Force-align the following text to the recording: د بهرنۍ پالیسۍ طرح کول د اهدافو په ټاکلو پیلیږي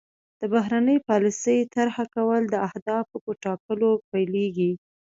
د 0.39 0.41
بهرنۍ 0.53 0.97
پالیسۍ 1.07 1.57
طرح 1.75 1.95
کول 2.15 2.41
د 2.49 2.55
اهدافو 2.67 3.15
په 3.25 3.31
ټاکلو 3.43 3.89
پیلیږي 4.09 4.71